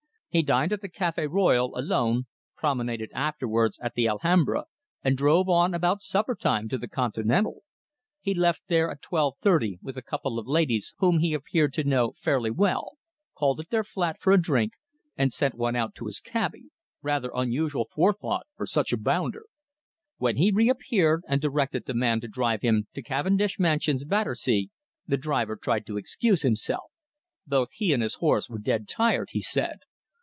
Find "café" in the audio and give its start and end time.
0.87-1.29